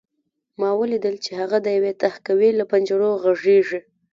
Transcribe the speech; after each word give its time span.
ما 0.59 0.69
ولیدل 0.79 1.15
چې 1.23 1.31
هغه 1.41 1.57
د 1.61 1.67
یوې 1.77 1.91
تهکوي 2.01 2.49
له 2.59 2.65
پنجرو 2.71 3.09
غږېږي 3.23 3.79